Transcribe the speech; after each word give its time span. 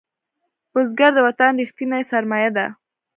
بزګر 0.71 1.11
د 1.15 1.19
وطن 1.27 1.51
ریښتینی 1.61 2.03
سرمایه 2.11 2.49
ده 2.57 2.65